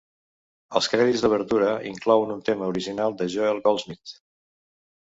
[0.79, 4.21] Els crèdits d'obertura inclouen un tema original de Joel Goldsmith.